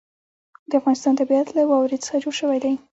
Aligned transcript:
د 0.69 0.71
افغانستان 0.79 1.13
طبیعت 1.21 1.47
له 1.57 1.61
واوره 1.69 1.97
څخه 2.05 2.21
جوړ 2.23 2.33
شوی 2.41 2.59
دی. 2.63 2.73